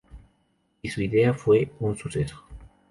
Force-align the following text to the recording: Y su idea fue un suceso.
Y 0.81 0.89
su 0.89 1.03
idea 1.03 1.31
fue 1.35 1.71
un 1.79 1.95
suceso. 1.95 2.43